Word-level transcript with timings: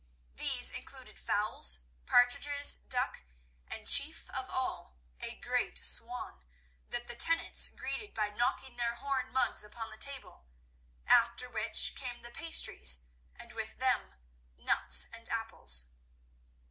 These 0.33 0.71
included 0.71 1.19
fowls, 1.19 1.81
partridges, 2.07 2.73
duck, 2.89 3.21
and, 3.67 3.85
chief 3.87 4.31
of 4.31 4.49
all, 4.49 4.95
a 5.19 5.35
great 5.35 5.85
swan, 5.85 6.43
that 6.89 7.05
the 7.05 7.13
tenants 7.15 7.67
greeted 7.69 8.11
by 8.11 8.31
knocking 8.31 8.77
their 8.77 8.95
horn 8.95 9.31
mugs 9.31 9.63
upon 9.63 9.91
the 9.91 9.97
table; 9.97 10.47
after 11.05 11.47
which 11.47 11.93
came 11.95 12.23
the 12.23 12.31
pastries, 12.31 13.03
and 13.35 13.53
with 13.53 13.77
them 13.77 14.15
nuts 14.57 15.05
and 15.13 15.29
apples. 15.29 15.85